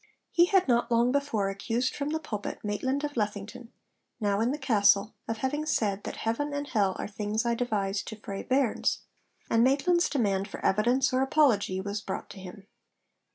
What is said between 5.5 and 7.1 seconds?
said that 'Heaven and hell are